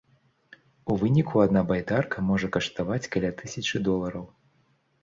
[0.93, 4.27] У выніку адна байдарка можа каштаваць каля тысячы долараў.